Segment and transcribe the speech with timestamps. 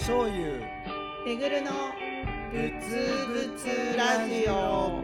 [0.00, 0.60] 醤油。
[1.26, 1.70] めぐるの
[2.52, 5.02] ぶつぶつラジオ。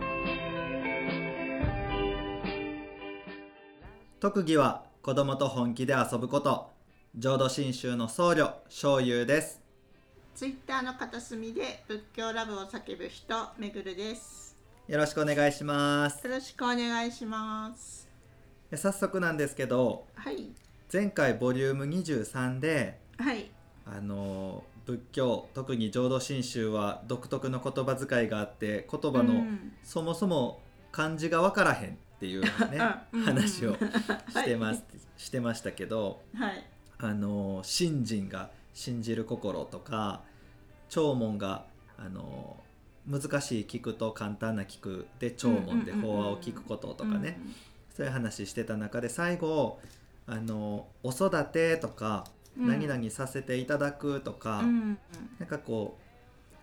[4.21, 6.71] 特技は子供と本気で遊ぶこと。
[7.17, 9.61] 浄土真宗の僧侶醤油です。
[10.35, 14.57] ツイッターの片隅で仏教ラブを叫ぶ人めぐるです。
[14.89, 16.27] よろしくお願いします。
[16.27, 18.09] よろしくお願いします。
[18.75, 20.53] 早速なんですけどはい。
[20.91, 23.51] 前回ボリューム23ではい。
[23.87, 29.73] あの仏教特に浄土真宗は独特の言葉遣いがあって言葉の、うん。
[29.83, 30.61] そもそも
[30.93, 32.51] 漢字が分からへんっていうね
[33.13, 33.23] うん。
[33.23, 33.77] 話を
[34.31, 34.85] してます、
[35.17, 36.65] してましたけどはい。
[36.99, 40.23] あの信心が信じる心とか
[40.89, 41.67] 聴聞が
[41.99, 42.57] あの
[43.07, 47.39] 難しい聞くと簡単な聞くで聴聞で法話を聞くこととかね、
[47.95, 49.81] そういう話してた中で最後
[50.27, 54.99] あのお育てとか、うん何々させていただくとか、うん。
[55.39, 55.99] なんかこ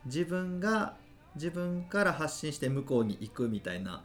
[0.06, 0.95] う自分が
[1.36, 4.03] 自分から発信して向こうに行くみたいな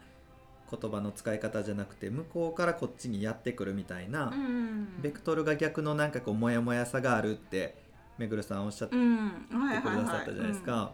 [0.70, 7.76] 言葉の使い方じゃなくて向こうからこっちにやってくるみたいな、うんベクトルが逆のなんかこうモヤモヤさがあるって
[8.18, 10.92] めぐるさんおっしゃってくださったじゃないですか。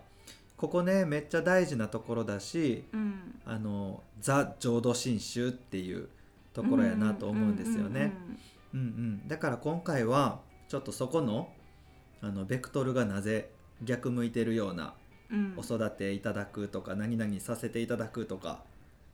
[0.56, 3.40] ここねめっちゃ大事なところだしうん。
[3.44, 6.08] あのザ・浄土真宗っていう
[6.52, 8.12] ところやなと思うんですよね。
[8.74, 10.40] うんうん、だから今回は
[10.72, 11.50] ちょっとそこの
[12.22, 13.50] あのベクトルがなぜ
[13.82, 14.94] 逆向いてるような
[15.30, 15.54] うん。
[15.58, 18.62] お育ていただくとか何々させていただくとか、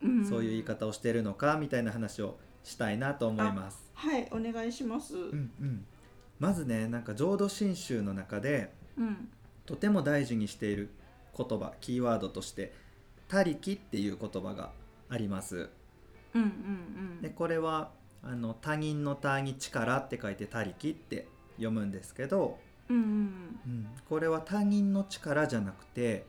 [0.00, 0.24] うん。
[0.24, 3.90] そういう言い方をしてるのかみたいな話をしたいなと思います。
[3.94, 5.16] はいお願いします。
[5.16, 5.84] うんうん、
[6.38, 9.28] まずねなんか浄土真宗の中でうん。
[9.66, 10.90] とても大事にしている
[11.36, 12.72] 言葉キーワードとして
[13.26, 14.70] 「他力」っていう言葉が
[15.08, 15.70] あります。
[16.36, 16.44] うんう
[17.18, 17.20] ん。
[17.20, 17.90] でこれは
[18.22, 21.26] あの他人の他に力って書いて「他力」って
[21.58, 26.24] 読むんですけど、うんうんうん、これは他人の力じゃなくて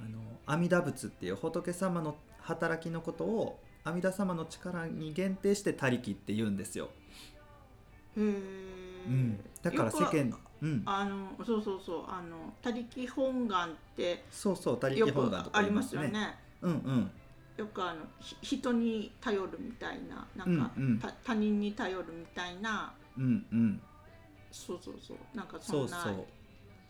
[0.00, 6.88] あの阿弥陀仏っていう仏様の働きのことを阿弥陀様の力に限定して「他力」って言うんですよ。
[8.16, 15.94] うん、だから世間、うん、あのそうそうそうあの他力本願ってそうそう「他よ力本く願」とかあります。
[15.94, 16.36] よね。
[16.62, 17.10] うんうん。
[17.56, 20.98] よくあのひ人に頼るみたいななんか、うんうん。
[20.98, 22.92] た他人に頼るみたいな。
[23.16, 23.82] うんうん
[24.50, 25.36] そうそうそう。
[25.36, 26.24] なんかそんなそうそう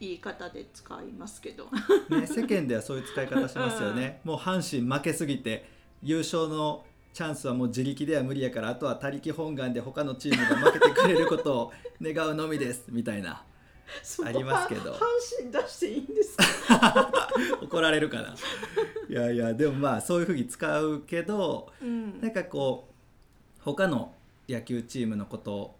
[0.00, 1.68] 言い方で使いますけど。
[2.08, 5.68] ね、世間ではそういう使い方しますよね、もう阪神負けすぎて
[6.02, 13.44] 優勝のチャンスはもう自力では無理やからあとは他力本願で他のチームが負けてくれることを願うのみですみたいな。
[14.24, 14.92] ありますけど。
[14.92, 15.00] は阪
[15.40, 16.36] 神出していいんです
[16.68, 17.20] か？
[17.62, 18.34] 怒られるかな。
[19.08, 22.20] いやいやでもまあそういうふうに使うけどうん。
[22.20, 22.88] なんかこ
[23.58, 24.14] う他の
[24.48, 25.74] 野球チームのこと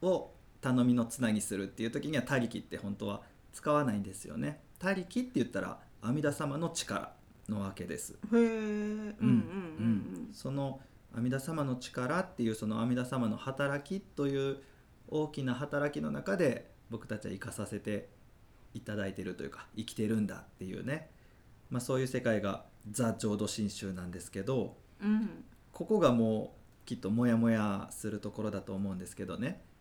[0.00, 3.20] を頼みのつなぎするっていう時には他力って本当は
[3.52, 4.60] 使わないんですよね。
[4.78, 7.12] 他力って言ったら阿弥陀様の力
[7.48, 8.12] のわけです。
[8.12, 8.38] へえ。
[8.38, 10.80] うんうんうんその
[11.14, 14.58] 阿弥陀様の力っていうその阿弥陀様の働きという
[15.08, 18.08] 大きな働きの中で僕たちは生かさせて
[18.72, 21.10] いただいてるというか生きてるんだっていうね、
[21.68, 25.10] まあ、そういう世界がザ・浄土真宗なんですけどうん。
[25.10, 29.71] うんここがもうきっとモヤモヤするところだと思うんですけどね、うん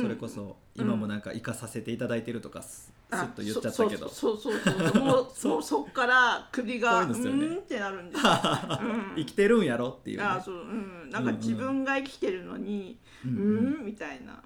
[0.00, 4.08] それこそ今もなんか生かさせていただいてるとかすっと言っちゃったけど。
[4.08, 5.04] そうそうそうそうそう。
[5.04, 8.30] もう そうそっから首がそうんってなるんですよ、
[8.82, 9.16] うん。
[9.16, 10.24] 生きてるんやろっていうね。
[10.24, 11.10] あそううん。
[11.10, 13.36] なんか自分が生きてるのにううん。
[13.36, 14.42] うんみたいな。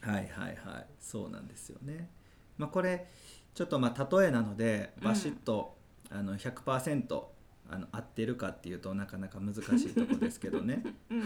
[0.00, 0.86] はいはいはい。
[1.00, 2.10] そうなんですよね。
[2.56, 3.06] まあ、これ
[3.54, 5.76] ちょっとまあ例えなのでうんバシッと、
[6.10, 7.24] あの100%
[7.68, 10.82] あの合ってるかっていうとなかなか難しいとこですけどね。
[11.10, 11.22] うん。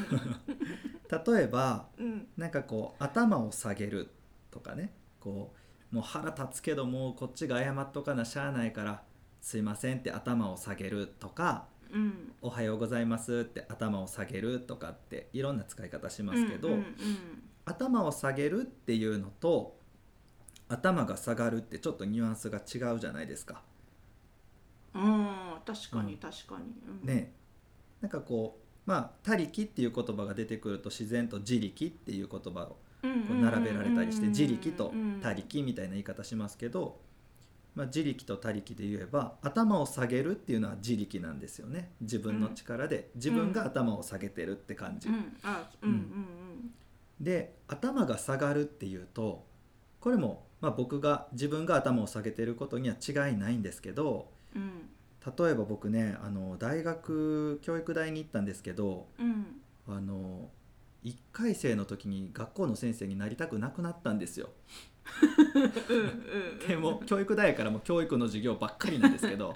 [1.34, 2.28] 例えばうん。
[2.36, 4.08] なんかこう頭を下げる
[4.50, 4.92] とかね。
[5.20, 5.54] こ
[5.92, 9.02] うもう腹立つけどもうこっちが謝っとかなしゃあないから
[9.40, 12.32] すいませんって頭を下げるとかうん。
[12.40, 16.84] おはようございますって頭を下げるとかっていろんな使い方しますけど、うんうん
[17.70, 19.76] 頭を下げるっていうのと
[20.68, 23.62] 頭が下がるってちょっとニュアンスが違うじゃないですか。
[24.94, 26.06] うんうん確かうん。
[26.06, 26.64] に確かに、
[27.02, 27.06] うん。
[27.06, 27.32] ね。
[28.00, 32.78] なんかこうまあ「他力」っていう言葉が出てくると自然と「自力」っていう言葉をこ
[33.30, 37.00] う並べられたりしてうん自力とうん他力みたいな言い方しますけど、
[37.74, 41.92] まあ、自力と他力で言えば頭を下げるっていうのは自力なんですよね。
[42.00, 43.10] 自分の力で。
[43.14, 45.08] 自分が頭を下げてるって感じ。
[45.08, 45.36] うん。
[45.42, 45.90] あうん。
[45.90, 46.74] うん。
[47.20, 49.46] で頭が下がるっていうと
[50.00, 54.62] これも、まあ、僕が自分が頭を下げてることには違いないんですけどうん。
[54.62, 54.90] うん
[55.38, 59.60] 例えば僕ねあの大学教育大に行ったんですけどうん。
[59.86, 60.48] あの
[61.04, 64.48] 1回生の時に学校の先生になりたくなくなったんですよ。
[65.90, 69.54] うんうんでも教育大学からも教育の授業ばっかりなんですけどうん。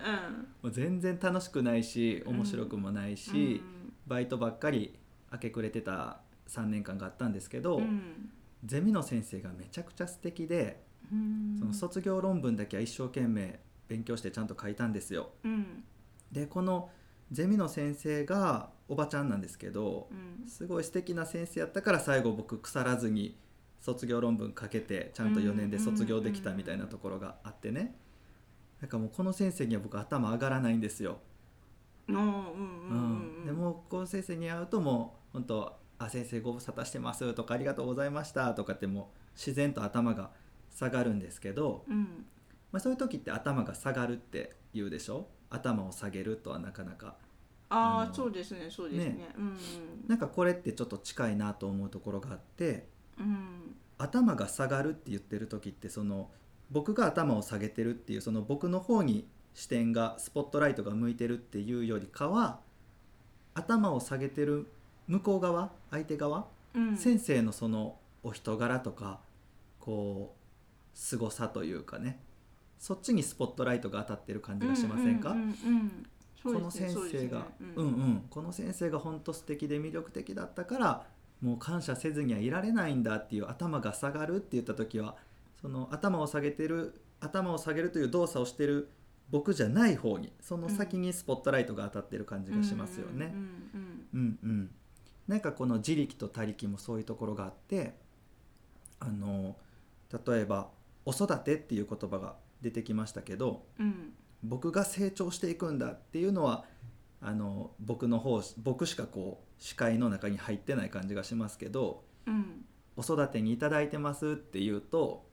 [0.63, 3.63] もう全然楽しくないし面白くもないし、
[4.07, 4.99] バイトばっかり
[5.33, 8.31] 明け暮れてた3年間があったんですけど、うん。
[8.65, 11.57] ゼミの先生がめちゃくちゃ素敵で、うん。
[11.59, 13.61] その卒業論文だけは一生懸命
[13.95, 15.31] 勉強してちゃんと書いたんですよ。
[15.45, 15.85] うん。
[16.33, 16.91] でこの
[17.31, 20.49] ゼミの先生がおばちゃんなんですけどうん。
[20.49, 23.37] すごい素敵な先生やったから最後僕腐らずに
[23.81, 27.95] 卒業論文書けてちゃんと4年で卒業できたみたいなところがあってね。
[28.81, 31.19] なんかもうこの先生には僕頭上がらないんですよ。
[32.09, 40.31] うんでもこの先生に会うともう本当あ先生ご無沙汰してます」とか「ありがとうございました」とかってもう自然と頭が
[40.71, 42.27] 下がるんですけど、うん
[42.75, 45.29] まあ、そういう時って頭が下がるって言うでしょ？
[45.49, 47.15] 頭を下げるとはなかなか。
[47.69, 49.11] ああそうですねそうですね。
[49.11, 49.29] ね。
[49.39, 49.57] うん。
[50.09, 53.77] なんかこれってちょっと近いなと思うところがあってうん。
[53.97, 56.31] 頭が下がるって言ってる時ってその
[56.73, 62.59] 僕が頭を下げてるっていうその僕の方に視点がスポットライトが向いてるっていうよりかは
[63.55, 64.67] 頭を下げてる
[65.07, 66.97] 向こう側相手側、うん。
[66.97, 69.21] 先生のそのお人柄とか
[69.79, 72.19] こう凄さというかね
[72.85, 76.07] そっちにスポットライトが当たってる感じがしませんか、うううんうん。
[76.37, 77.29] そこの先そうですね。
[77.31, 77.39] 生が。
[77.39, 78.27] ううんんうん。
[78.29, 81.07] この先生が本当素敵で魅力的だったから
[81.41, 85.17] もう感謝せずにはいられないんだっていう頭が下がるって言った時は
[85.63, 88.91] その頭を下げてる頭を下げるという動作をしてる
[89.31, 93.33] 僕じゃない方にその先にスポットライトが当たってる感じがしますよね。
[94.13, 94.71] うんうん
[95.27, 97.95] なんかこの自力と他力もそういうところがあって
[99.01, 99.57] あの
[100.27, 100.69] 例えば
[101.07, 103.87] 「子育て」っていう言葉が出てきましたけどうん。
[103.87, 104.15] うん
[104.45, 106.65] 僕が成長していくんだっていうのは
[107.21, 112.65] あの僕の方僕しかこう視界の中に入ってない感じがしますけどうん
[112.97, 115.27] 「お育てにいただいてます」っていうと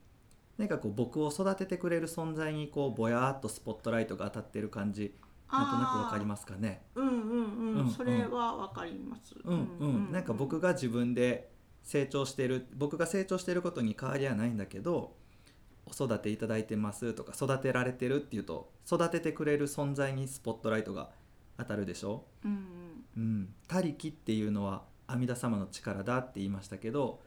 [0.58, 5.14] なんかこう僕を育ててくれる存在にこうぼやーっとスポットライトが当たってる感じ
[5.52, 6.82] なんとなくわかりますかね。
[6.96, 9.36] うんうんうん、うんそれはわかります。
[9.44, 11.52] うんうん、なんか僕が自分で
[11.84, 15.18] 成長してる僕が成長してることに変わりはないんだけど
[15.86, 21.10] 「お育ていただいてます」とか「育てられてる」っていうと育ててくれる存在にスポットライトが
[21.58, 22.26] 当たるでしょ？
[22.46, 27.22] うんうん、他力っていうのは阿弥陀様の力だって言いましたけど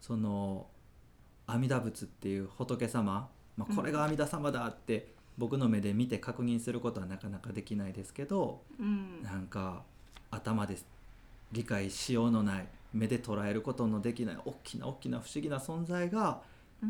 [0.00, 0.68] その
[1.46, 9.22] 阿弥陀仏っていう仏様、まあ、これが阿弥陀様だって僕の目で見て確認することはなかなかできないですけど、うん。
[9.22, 9.84] なんか
[10.30, 10.76] 頭で
[11.52, 16.38] 理解しようのない目で捉えることのできない大きな大きな不思議な存在がうん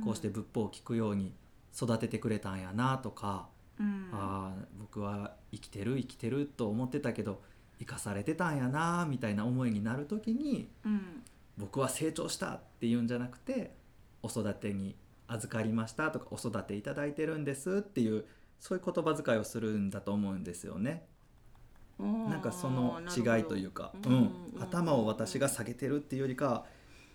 [0.05, 1.33] こうして仏法を聞くように
[1.75, 3.49] 育ててくれたんやなとか、
[3.79, 4.11] うん。
[4.13, 7.43] ああ僕は生きてる生きてると思ってたけど
[7.79, 11.23] 生かされてたんやなみたいな思いになる時にうん。
[11.57, 13.75] 僕は成長したっていうんじゃなくて
[14.23, 14.95] お育てに
[15.27, 18.25] 預かりましたとかお育ていただいてるんですっていう
[18.61, 21.07] そういう言葉遣いをするんだと思うんですよね。
[21.99, 24.31] なんかその違いというか、うん。
[24.61, 26.67] 頭を私が下げてるっていうよりかは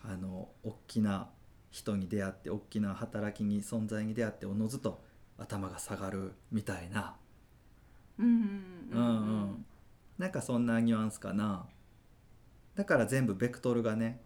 [0.03, 1.29] あの大きな
[1.73, 5.03] 人に出会って大きな働きに存在に出会っておのずと
[5.39, 7.15] 頭が下がるみたいな、
[8.19, 9.09] うんうんうんう
[9.45, 9.65] ん、
[10.19, 11.65] なんかそんなニュアンスかな。
[12.75, 14.21] だから全部ベクトルがね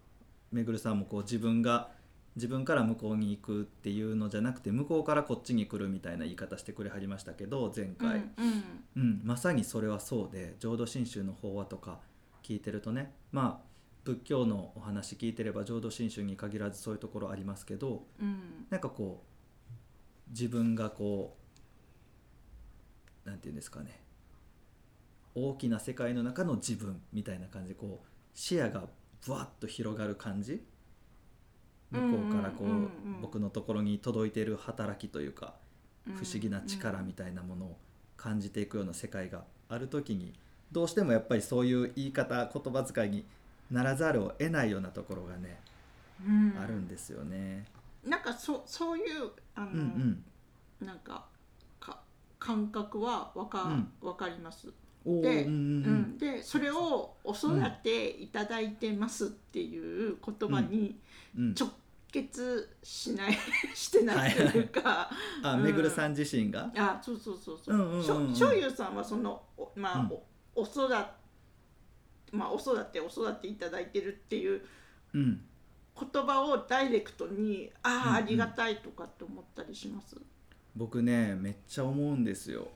[0.52, 1.90] めぐるさんもこう自分が
[2.36, 8.16] 自分から向こうに行くっていうのじゃなくて向こうからこっちに来るみたいな言い方してくれはりましたけど前回。
[8.16, 8.62] うんうん。
[8.96, 12.00] うん、まさにそれはそうで浄土真宗の法話とか
[12.42, 13.68] 聞いてるとねまあ
[14.08, 18.64] 仏教のお話聞いてれば浄土真宗に限らずそういうところありますけどうん。
[18.70, 21.36] なんかこう自分がこ
[23.26, 24.00] うなんていうんですかね。
[25.34, 28.84] 大きな世界の中の自分みたいな感じでこう視野が
[29.26, 30.62] ぶわっと広がる感じ？
[31.90, 32.88] 向こうからこう,、
[33.20, 35.56] 僕のところに届いている働きというか
[36.06, 36.14] うん。
[36.14, 37.78] 不思議な力みたいなものを
[38.16, 40.32] 感じていくような世界がある時に
[40.72, 43.26] どうしてもやっぱりそういう言い方言葉遣いに
[43.70, 45.60] ならざるを得ないようなところがね、
[46.26, 46.54] うん。
[46.58, 47.64] あるんですよね。
[48.04, 50.24] なんかそそういうあの、うん
[50.80, 50.86] うん。
[50.86, 51.26] なんか
[51.80, 52.00] か
[52.38, 53.70] 感覚はわか,、
[54.00, 54.68] わかります。
[55.04, 55.50] でうんうんう
[56.14, 56.18] ん。
[56.18, 60.98] でそれを「お育ていただいてます」っていう言葉に
[61.34, 61.70] 直
[62.10, 63.32] 結しない
[63.74, 65.10] してないというか、
[65.42, 65.62] あうん。
[65.62, 68.34] めぐるさん自身が、あそうそうそうそう,、うんうんうんうん。
[68.34, 70.06] しょゆさんはそのおまあ、うん。
[70.12, 70.22] お
[70.62, 70.88] お育
[72.32, 74.62] まあお育てお育ていただいてるっていう
[75.14, 75.40] うん、
[75.98, 78.14] 言葉をダイレクトにああ、うんうん。
[78.16, 80.16] ありがたいとかって思ったりします？
[80.76, 82.68] 僕ねめっちゃ思うんですよ。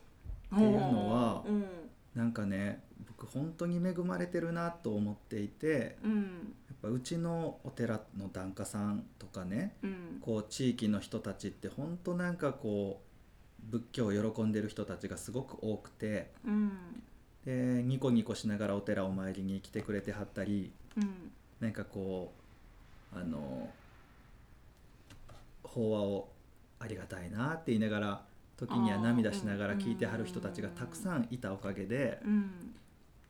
[0.55, 1.67] っていうのはうん。
[2.15, 6.55] なんかね僕本当に恵まれてるなと思っていてうん。
[6.83, 10.19] やっうちのお寺の檀家さんとかねうん。
[10.23, 13.03] こう地域の人たちって本当なんかこ
[13.63, 16.73] う仏教を喜んでる人たちがすごく多くてうん
[17.45, 21.33] でニコニコしながらお寺お参りに来てくれてはったりうん。
[21.61, 22.33] なんかこ
[23.15, 23.69] うあの
[25.63, 26.29] 法話を
[26.81, 28.23] ありがたいなって言いながら
[28.57, 32.75] 時には涙しながら聞いてはる人たちがたくさんいたおかげでうん。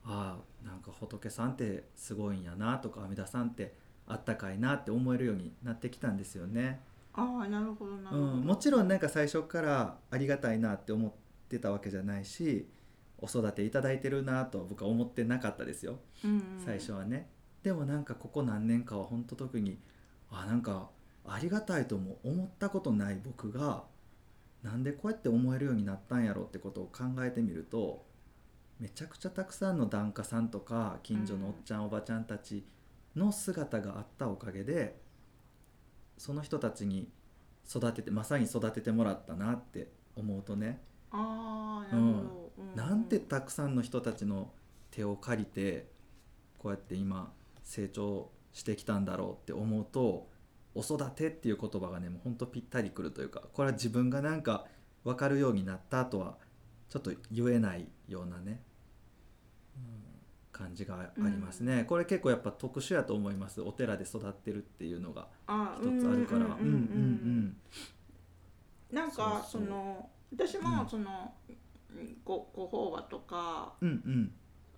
[0.05, 3.73] ああなんか仏さんってすごいんやなとか阿弥陀さんって
[4.07, 6.81] あったかいなって思えるようになってきたんですよね。
[7.15, 11.13] ああなるほどなるほど、うん、もちろんなんか最初からありがたいなって思っ
[11.49, 12.67] てたわけじゃないし
[13.23, 16.01] お育ていただいてるなとは僕は思ってなかったですよ。
[16.25, 17.31] うん最初はね。
[17.63, 19.79] でもなんかここ何年かは本当特に
[20.31, 20.91] あなんか
[21.25, 23.85] ありがたいとも思ったことない僕が
[24.63, 28.05] なんでこうやって思えるようになったんやろってことを考えてみると
[28.81, 32.67] めちゃくちゃたくさんの檀家さんとか近所のおっちゃん、おばちゃんたち
[33.15, 35.01] の姿があったおかげで
[36.19, 37.09] その人たちに
[37.69, 42.42] 育ててまさに育ててもらったなって思うとね、ああなるほど、う
[42.75, 44.51] なんてたくさんの人たちの
[44.91, 45.87] 手を借りて
[46.59, 47.33] こうやって今
[47.63, 50.29] 成長してきたんだろうって思うと
[50.75, 54.67] 「お育て」っていう言葉がねもうほんとぴったりくるというかこれは自分がなんか
[55.05, 56.37] 分かるようになったとは
[56.89, 58.63] ちょっと言えないようなね、
[59.77, 60.03] うん
[60.53, 63.63] 感じがありますね、これ結構やっぱ特殊やと思います。
[63.63, 66.45] お寺で育ってるっていうのがあ一つあるから。
[66.45, 67.57] うんうんうん
[68.93, 70.65] なんかその私うん。
[70.65, 71.35] もその、
[72.25, 74.33] ごご法話とか、うんうん。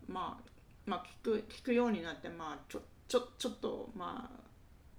[0.08, 0.50] まあ、
[0.86, 4.40] まあ聞く聞くようになってまあちょちょちょっとまあ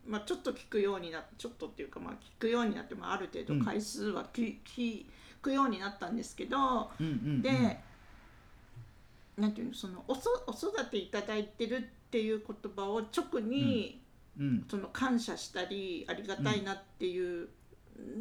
[0.06, 3.60] まあちょっと聞くようになってちょっとっていうかまあ聞くようになって、まあ、ある程うん。
[3.60, 5.06] 度回数は聞,、聞
[5.42, 6.58] くようになったんですけど
[7.00, 7.42] うんうんうん。
[7.42, 7.80] で、
[9.38, 14.02] なんていうのそのおそお育ていただいてるっていう言葉を直に、
[14.40, 14.66] うん。
[14.70, 17.50] その感謝したりありがたいなっていう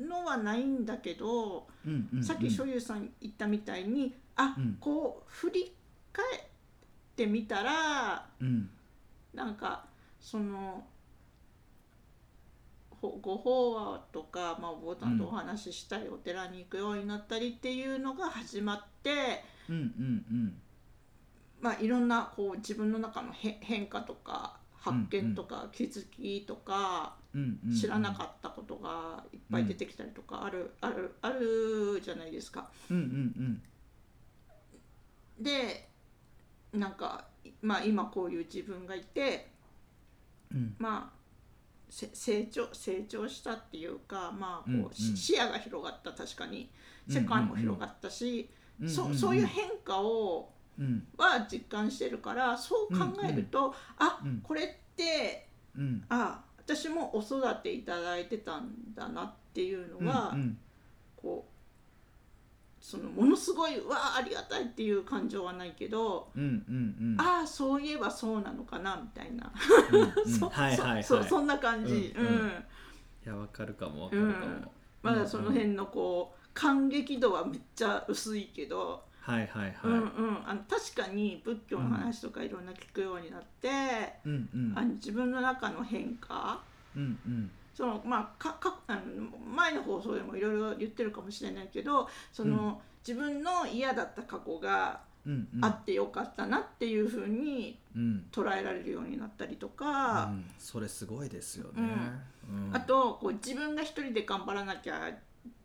[0.09, 2.25] のはないんだけど、うんうんうん。
[2.25, 4.77] さっき所有さん言ったみたいにあ、うん。
[4.81, 5.75] こう振り
[6.13, 6.41] 返っ
[7.17, 8.71] てみたらうん。
[9.33, 9.87] なんか
[10.21, 10.85] その
[13.01, 20.55] ほご法話とか、まあ、お坊さんとお話ししたり、お寺に行くようになったりっていうのが始まって、うんうんうん。
[21.61, 27.24] まあ、いろんなこう自分の中のへ変化とか発見とか気づきとか、うんうん
[27.81, 32.71] 知らなかったことがいっぱい出てきたりとかある、あるあるじゃないですか。
[35.41, 35.89] で
[36.73, 37.27] なんか、
[37.61, 39.51] まあ、今こういう自分がいて
[40.51, 40.59] うん。
[40.59, 41.25] うんまあ
[41.91, 46.69] せ成長成長したっていうか、まあこう視野が広がった確かに。
[47.09, 48.51] 世界も広がったし、
[48.81, 51.07] うんそそういう変化をうん。
[51.17, 54.41] は実感してるからそう考えると、あうん。
[54.43, 56.05] これってうん。
[56.09, 60.59] あ私もお育ていただいてたんだなっていうのが、うん
[61.17, 61.55] こう
[62.85, 67.17] そのものすごいうわあありがたいっていう感情はないけど、うんうんうん。
[67.19, 69.51] ああそういえばそうなのかなみたいな、
[69.91, 71.25] うんうん。
[71.25, 72.27] そんな感じ、ううん。
[72.27, 72.49] んうん。
[72.49, 72.53] い
[73.25, 74.73] やわかるかもわかるかも。
[75.03, 79.73] まだその辺のこう感激度はめっちゃ薄いけど、はいはいはい。
[79.85, 83.69] うんうん、あの確かに仏教の話とかいろんな聞くようになって、
[84.27, 84.73] うんうん。
[84.77, 86.61] あの自分の中の変化。
[86.95, 87.51] うんうん。
[87.75, 89.01] そのまあかかあの
[89.57, 95.65] 前の放送でもいろいろ言ってるかもしれないけどその、自分の嫌だった過去がうんうん。
[95.65, 98.27] あってよかったなっていうふうにうん。
[98.31, 100.45] 捉えられるようになったりとうか、ん。
[100.59, 101.83] それすごいですよね。
[102.47, 102.77] うん。
[102.77, 105.11] あとこう自分が一人で頑張らなきゃ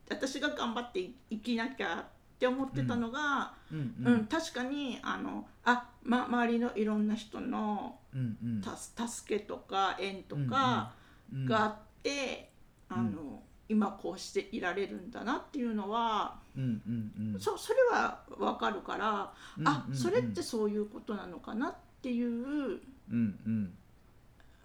[0.09, 3.95] 私が頑張って生きなきゃって思ってたのが、うん。
[4.03, 4.25] うん。
[4.25, 8.61] 確かにあのあ、ま、周りのいろんな人のうんうん。
[8.61, 10.93] た助けとか縁とか
[11.33, 12.49] うんがあって、
[12.89, 12.97] うん。
[12.97, 17.39] あの今こうしていられるんだなっていうのは、うんうんうん。
[17.39, 19.77] そそれは分かるから、うんうんうん。
[19.81, 22.35] あそれってそういうことなのかなっていう、う
[22.79, 22.79] ん
[23.11, 23.73] うん。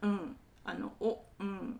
[0.03, 1.79] うんあのおうん、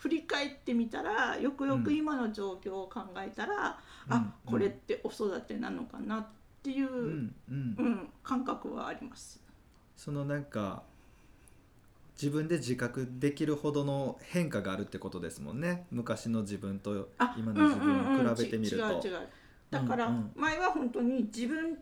[0.00, 3.78] 振り返ってみたらよくよく今の状況を考えたら、
[4.08, 4.14] うん。
[4.14, 6.26] あこれってお育てなのかなっ
[6.62, 7.16] ていう、ううん。
[7.16, 9.42] んうん感覚はあります。
[9.96, 10.82] そのなんか
[12.16, 15.86] 自分で自覚できるほどの変化があるってことですもんね。
[15.90, 18.84] 昔の自分とあ今の自分うんうんうんを比べてみると。
[19.06, 19.28] 違う違う。
[19.70, 20.32] だからうんうん。
[20.34, 21.78] 前は本当に自分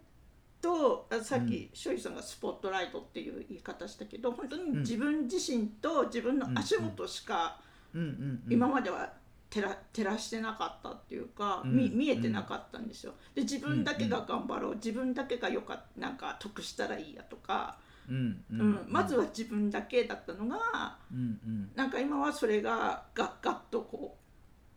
[0.60, 1.46] とあさっうん。
[1.48, 4.78] き庄司さんがスポットライトっていう言い方したけど本当にん。
[4.80, 7.60] 自分自身と自分の足元しか
[7.95, 8.52] うんうんうん。
[8.52, 9.12] 今までは
[9.50, 11.76] 照ら照らしてなかったっていうか、うん。
[11.76, 13.14] み見えてなかったんですよ。
[13.35, 17.78] で自分だけが頑張ろう自分だけがよかなんか得したらいいやとか、
[18.09, 18.87] うんううん。
[18.88, 21.71] まずは自分だけだったのがうんうん。
[21.75, 24.16] なんか今はそれがガッガッとこ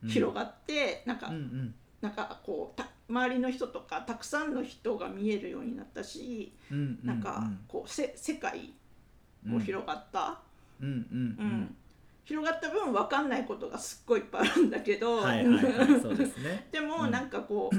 [0.04, 1.74] う広がって、なんか、うんうん。
[2.00, 8.72] なんかこうた周りの人とかたくさんの人が見えるようになったし、うんうんなんかこうせ世界
[9.46, 10.40] うんも広がった、
[10.80, 10.96] うんうん。
[11.38, 11.76] うん
[12.24, 16.68] 広がった分分かんないことがすっごいいっぱいあるんだけど、はいはいはいそうですね。
[16.70, 17.10] でもうん。
[17.10, 17.76] なんかこう、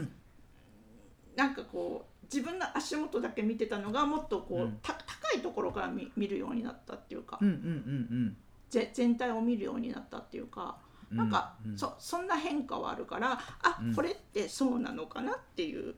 [1.37, 4.79] なんかこう自分の足元だけ見てたのがもっとこう、うん。
[4.81, 8.37] た高いところから見見るようになったっていうか、うんうんうん
[8.69, 10.77] ぜ全体を見るようになったっていうか、
[11.11, 13.95] うんなんか、うんそそんな変化はあるからあ、うん。
[13.95, 15.95] これってそうなのかなっていう、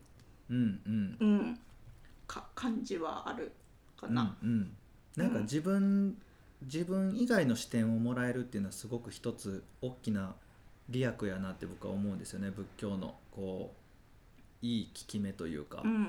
[0.49, 1.17] うんうん。
[1.19, 1.59] うん、
[2.27, 3.51] か感じはある
[3.97, 4.37] かな。
[4.43, 4.77] うんうん、
[5.15, 6.21] なんか自分、
[6.61, 10.35] 自分以外の視点をもらえるっていうのはすごく一つ大きな
[10.89, 12.51] 利益やなって僕は思うんですよね。
[12.51, 16.05] 仏教のこういい効き目というか、うんうんう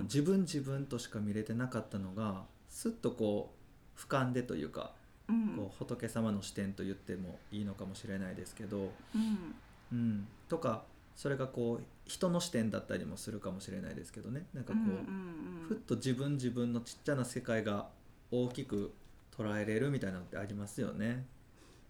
[0.00, 0.02] ん。
[0.02, 3.52] 自分自分としか見れてなかったのがすっとこ
[3.96, 4.92] う俯瞰でというか、
[5.28, 5.56] うん。
[5.56, 9.54] こう仏様の視点と言ってもいいのかもしれないですけど、うん。
[9.92, 10.84] うん、とか
[11.16, 14.46] それがこう人の視点だったりもするかもしれないですけどね。
[14.54, 17.88] なんかこう、ふっと自分自分のちっちゃな世界が
[18.30, 18.92] 大きく
[19.36, 21.26] 捉えれるみたいなのってありますよね。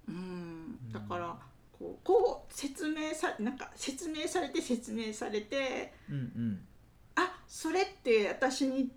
[0.09, 0.93] うん。
[0.93, 1.37] だから
[1.79, 6.61] こうこう説明さなんか説明されて説明されてうんうん。
[7.17, 8.91] あそれって私に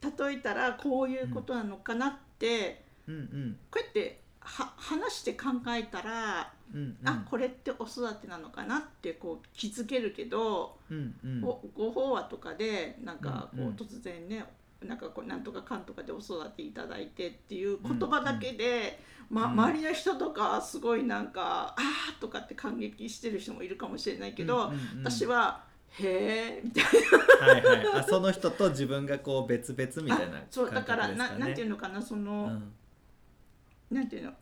[0.00, 3.56] 例えたらこういうことなのかなって、うんうん。
[3.70, 7.08] こうやっては話して考えたら、うんうん。
[7.08, 11.40] あこれってお育てなのかなってこう気づけるけど、うんうん。
[11.40, 13.66] ごご法話とかでなんかこう、うん。
[13.68, 14.44] うん突然ね
[14.84, 25.04] なんかこうなんとかかんとかでお育ていただいてっていう言葉だけで、ま、うん周りの人とかすごいなんか「あー」とかって感激してる人もいるかもしれないけど、うんうんうん。
[25.04, 25.64] 私は
[25.98, 27.86] 「へえ」みたいはいはい。
[28.00, 32.44] あ その人と自分がこう別々みなたいなあそうだからななんていうのかなその、
[33.90, 33.94] うん。
[33.96, 34.32] なんていうの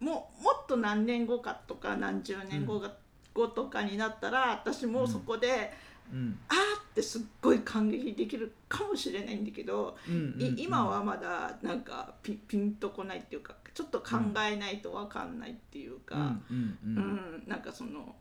[0.00, 2.94] もうもっと何年後かとか何十年後が、
[3.34, 5.72] 後とかになったら私もそこで、
[6.12, 6.38] うん。
[6.48, 6.56] あー
[6.98, 14.16] ってすっごい感激できるかもしれないんだけど、うんうんい今はまだなんかピピンとこないっていうかちょっと考
[14.50, 18.16] えないと分かんないっていううんか、うんううんんなんかその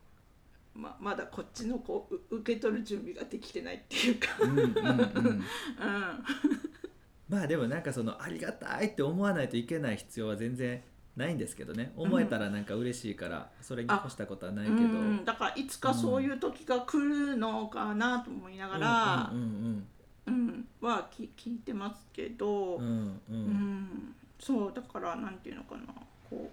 [0.76, 4.68] ままだこっちのこうう受け取る準備ができてないっていうか、うんうんうん。
[4.78, 5.42] うん。
[7.30, 10.82] まあでもなんかそのありがたいって思わないといけない必要は全然
[11.18, 11.92] ないんですけどね。
[11.98, 15.26] 思えたらなんか嬉しいからそれに越したことはないけど、うん。
[15.26, 19.88] だからいつかそういう時が来るのかなと思いながら、うんうん
[20.28, 22.88] うんはき聞いてますけど、うんうん。
[22.88, 22.96] うん。
[23.00, 23.40] ううん
[23.84, 25.82] んそうだからなんていうのかな。
[26.30, 26.52] こ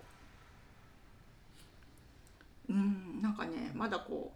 [2.69, 4.33] ううんなんかねまだこ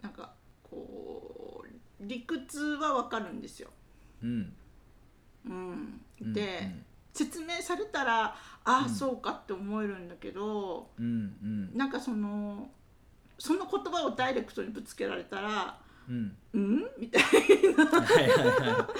[0.00, 1.68] うなんかこう
[2.00, 3.68] 理屈はわかるんですよ。
[4.22, 4.52] うん。
[5.46, 6.70] うん、うんで、
[7.12, 8.88] 説明されたらああ、うん。
[8.88, 11.76] そうかって思えるんだけどうんうん。
[11.76, 12.70] なんかその
[13.38, 18.90] その言葉をダイレクトにぶつけられたらうん「うん?」みたいはいはいは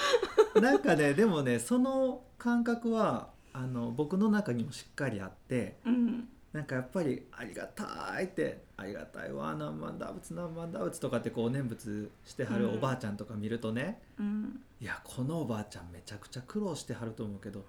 [0.57, 0.61] い。
[0.61, 5.93] なんかねでもねその感覚はあの僕の中にもしっかりあってな。
[5.93, 6.29] うん。
[6.53, 12.75] なんかやっぱり「ありがたい」って「ありがたいわ何万打仏何万打仏」とかってこう念仏してはるうん。
[12.77, 14.61] おばあちゃんとか見るとね、うん。
[14.81, 17.65] いやこのおばあちゃんめちゃくちゃ苦労してはると思うけど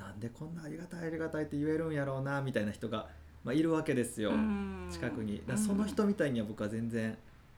[0.00, 3.08] なんでこんなありがたいありがたいって言えるんやろうなみたいな人が、
[3.44, 4.88] まあ、いるわけですよ、うん。
[4.90, 5.42] 近くに。
[5.46, 7.16] だその人みたいには僕は全然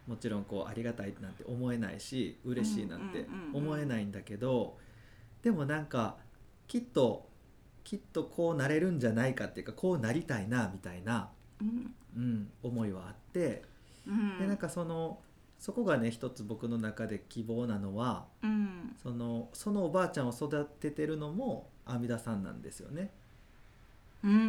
[0.08, 4.76] もちろんこうありがたいなんて思えないし嬉しいなんて思えないんだけど
[5.42, 6.16] でもなんか
[6.66, 7.28] きっと
[7.84, 11.94] きっとこうなれるんじゃないかっていうかこうなりたいなみたいな、うん。
[12.16, 13.62] うん、思いはあって
[14.06, 14.38] うん。
[14.38, 15.20] でなんかその
[15.62, 18.96] そこがね一つ僕の中で希望なのはうん。
[19.00, 23.10] そのそのおばあちゃんを育ててるのも阿弥陀さんなんですよね。
[24.24, 24.48] うんうんうん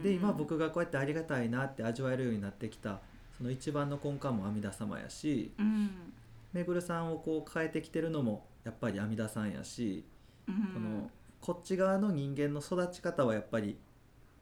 [0.00, 2.98] んで今僕がこうやってありがたいなって味わえるようになってきた
[3.36, 6.12] その一番の根幹も阿弥陀様やしうん。
[6.52, 10.04] めぐるさんをこう変えてきてるのもやっぱり阿弥陀さんやし、
[10.48, 10.54] うん。
[10.74, 13.78] このこっち側の人間の育ち方はやっぱり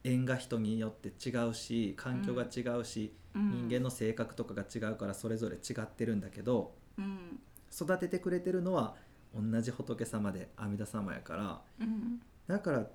[0.05, 7.41] 縁が人によって違うし環境が違うし、人間の性格とかが違うからそれぞれ違ってるんだけどうん。
[7.73, 8.95] 育ててくれてるのは
[9.35, 11.61] 同じ仏様で阿弥陀様やから。
[11.81, 12.21] うん。
[12.47, 12.87] だから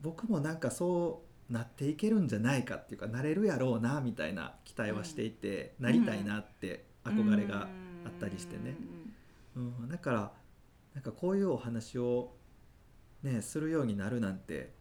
[0.00, 7.68] 僕もなんかそうなっていけるんじゃないかっていうかなれるやろうなみたいな期待はしていて、なりたいなって憧れが
[8.04, 8.76] あったりしてね、
[9.56, 10.32] うん、だから
[10.94, 12.32] なんかこういうお話を
[13.22, 14.72] ねするようになるなんて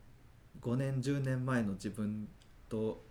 [0.62, 2.28] 5年10年前の自分
[2.69, 3.04] と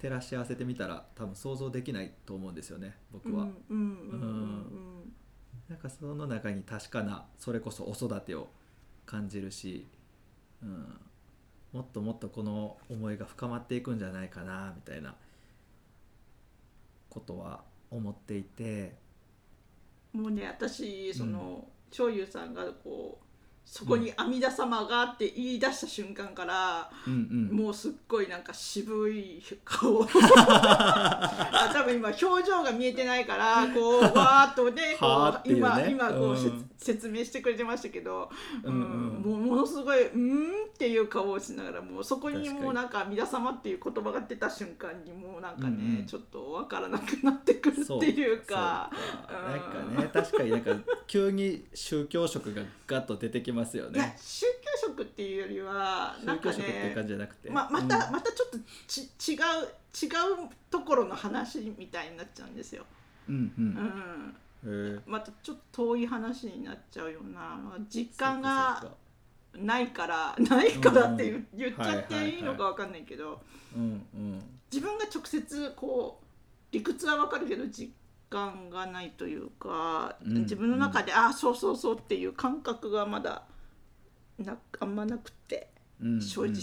[0.00, 3.44] 照らし合わせてみたら多分想像できないと思うんですよね僕は。
[3.44, 5.12] うんうんうんうん
[5.68, 8.48] なんかその中に確かなそれこそお育てを
[9.04, 9.86] 感じるし、
[10.62, 10.98] うん、
[11.72, 15.14] もっともっとこの思いが深まっていくんじゃないかなみたいな
[17.10, 18.96] ことは思っていて。
[20.14, 23.27] もうね私その長優さんがこう
[23.70, 27.56] そこに阿弥陀様がって言い出した瞬間から、うんうん。
[27.56, 30.08] もうすっごいなんか渋い顔。
[30.36, 31.57] あ 多
[31.88, 35.60] 分今表情が見えてないから こうわーっとね こはーっていうね。
[35.60, 36.36] 今今こう、
[36.76, 38.30] 説明してくれてましたけど、
[38.62, 39.22] うんうん。
[39.24, 48.90] もうものすごい「うん?」っていう顔をしながらもうそこにもうなんか「阿弥陀様」っていう言葉が出た瞬間にもうなんかね、ちょっとわからなくなってくるっていうか。
[49.28, 49.50] そううん。
[49.50, 54.16] なんかね確かになんか急に宗教色がガッと出てきますよね。
[54.18, 57.50] 宗教色っていうよりはなんか宗教色っていうね感じじゃなくて。
[57.50, 59.38] ままた、またちょっとち違う
[59.94, 60.10] 違う
[60.70, 62.84] ところの話みたいになっちゃうんですよ。
[63.28, 63.68] うんううん。
[63.70, 67.58] ん、うんまたちょっと遠い話になっちゃうような。
[67.88, 68.84] 実感が
[69.54, 73.42] ないからないからって言,、っちゃっていいのかわかんないけど、そうか
[73.76, 73.82] うん
[74.14, 74.42] うん。
[74.70, 76.24] 自分が直接こう
[76.72, 77.92] 理屈はわかるけど実
[78.28, 83.42] 感がないというか、うん自分の中で、ああそうそうそうっていう感覚がまだ
[84.38, 85.68] なあんまなくて。
[86.00, 86.54] うん正直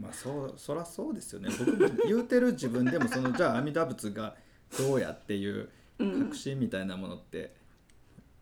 [0.00, 1.48] まあそうそらそうですよね。
[1.58, 4.36] 僕も言うてる自分でもそのじゃあ阿弥陀仏が
[4.78, 6.24] どうやっていううん。
[6.24, 7.54] 確信みたいなものって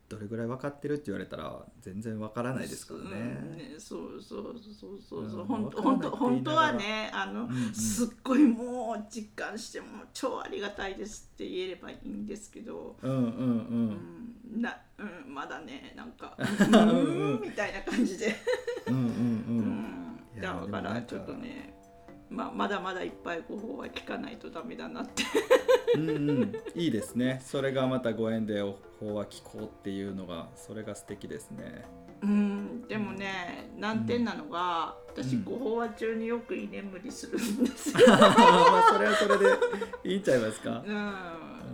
[0.08, 3.18] どれぐらい分かってるって言われたら全然分からないですからうんね。
[3.56, 3.74] ね。
[3.78, 5.30] そうそうそうそう。
[5.30, 7.48] そううん本当本当本当はねあの、うん。
[7.48, 7.74] うん。
[7.74, 13.28] すっごいもう実感しても超ありがたいですって言えればいいんですけど、うんうんうん。
[14.54, 18.36] うんなうん、まだねなんかんう うんんみたいな感じで、
[18.86, 19.06] うんうんう
[20.36, 20.40] うん。
[20.40, 21.74] だからちょっとね
[22.30, 25.22] まあ、まだまだいっぱいご報は聞かないとダメだなって。
[25.96, 27.40] うんうんいいですね。
[27.44, 31.84] それがまたご縁でお法は聞こうっていうのがそれが素敵ですね。
[32.22, 38.06] うんでもね難点なのが、私うんご法話中によく居眠りするんですよ。
[38.08, 39.44] まあそれはそれで
[40.04, 40.82] いいんちゃいますか？
[40.84, 41.14] うん、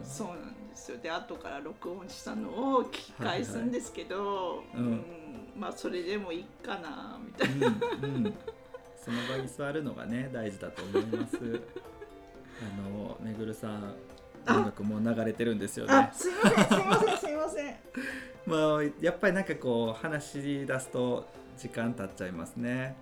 [0.05, 0.99] そうなんですよ。
[0.99, 4.87] で後から録音したのを聞き返すんですけど、いはい。
[4.87, 5.05] うん。
[5.57, 7.59] まあそれでもいいかなみたいう
[8.13, 8.35] んうん、
[9.03, 11.37] その場に座るのがね大事だと思います。
[12.63, 13.95] あのめぐるさん
[14.47, 16.11] あ音楽もう流れてるんですよね。
[16.13, 17.77] すいませんすいませんすいません。
[18.47, 22.97] まあやっぱりなんかこう話し出すと時間経っちゃいますね。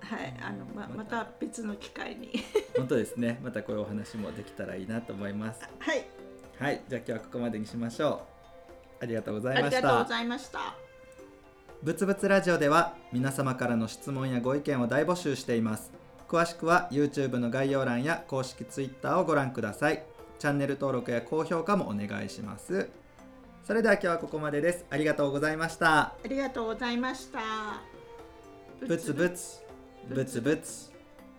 [0.00, 2.32] はいあのままた別の機会に
[2.76, 3.40] 本当ですね。
[3.42, 5.62] またこういうお話もできたらいいなと思います。
[5.78, 6.04] はい
[6.58, 8.26] はい、じゃあ今日はここまでにしましょ
[9.00, 9.02] う。
[9.04, 9.76] ありがとうございあました。
[9.78, 10.83] りがとうございました。
[11.84, 15.92] ぶつぶつラジオでは皆様からの質問やご意見を大募集しています。
[16.26, 20.02] 詳しくは YouTube の概要欄や公式 Twitter をご覧ください。
[20.38, 22.88] チャンネル登録や高評価もお願いします。
[23.66, 24.86] それでは今日はここまでです。
[24.88, 25.98] ありがとうございました。
[25.98, 27.40] ありがとうございました。
[28.80, 29.62] ぶつぶつ、
[30.08, 30.90] ぶつぶつ、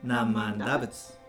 [0.03, 1.24] 何万打仏。